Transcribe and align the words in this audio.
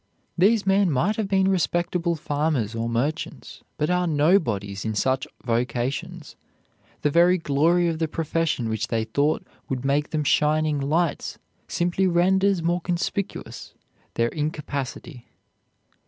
These 0.35 0.65
men 0.65 0.89
might 0.89 1.17
have 1.17 1.27
been 1.27 1.47
respectable 1.47 2.15
farmers 2.15 2.73
or 2.73 2.89
merchants, 2.89 3.61
but 3.77 3.91
are 3.91 4.07
"nobodies" 4.07 4.83
in 4.83 4.95
such 4.95 5.27
vocations. 5.45 6.35
The 7.03 7.11
very 7.11 7.37
glory 7.37 7.87
of 7.87 7.99
the 7.99 8.07
profession 8.07 8.67
which 8.67 8.87
they 8.87 9.03
thought 9.03 9.45
would 9.69 9.85
make 9.85 10.09
them 10.09 10.23
shining 10.23 10.79
lights 10.79 11.37
simply 11.67 12.07
renders 12.07 12.63
more 12.63 12.81
conspicuous 12.81 13.75
their 14.15 14.29
incapacity. 14.29 15.27